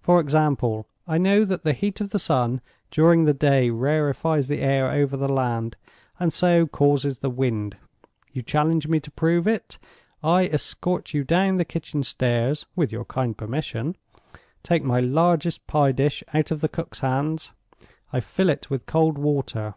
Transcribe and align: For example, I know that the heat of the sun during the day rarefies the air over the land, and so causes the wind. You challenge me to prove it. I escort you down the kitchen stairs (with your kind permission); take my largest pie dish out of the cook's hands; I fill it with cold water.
For 0.00 0.18
example, 0.18 0.88
I 1.06 1.16
know 1.16 1.44
that 1.44 1.62
the 1.62 1.74
heat 1.74 2.00
of 2.00 2.10
the 2.10 2.18
sun 2.18 2.60
during 2.90 3.24
the 3.24 3.32
day 3.32 3.70
rarefies 3.70 4.48
the 4.48 4.58
air 4.58 4.90
over 4.90 5.16
the 5.16 5.28
land, 5.28 5.76
and 6.18 6.32
so 6.32 6.66
causes 6.66 7.20
the 7.20 7.30
wind. 7.30 7.76
You 8.32 8.42
challenge 8.42 8.88
me 8.88 8.98
to 8.98 9.12
prove 9.12 9.46
it. 9.46 9.78
I 10.24 10.46
escort 10.46 11.14
you 11.14 11.22
down 11.22 11.58
the 11.58 11.64
kitchen 11.64 12.02
stairs 12.02 12.66
(with 12.74 12.90
your 12.90 13.04
kind 13.04 13.38
permission); 13.38 13.94
take 14.64 14.82
my 14.82 14.98
largest 14.98 15.64
pie 15.68 15.92
dish 15.92 16.24
out 16.34 16.50
of 16.50 16.60
the 16.60 16.68
cook's 16.68 16.98
hands; 16.98 17.52
I 18.12 18.18
fill 18.18 18.48
it 18.50 18.68
with 18.70 18.86
cold 18.86 19.18
water. 19.18 19.76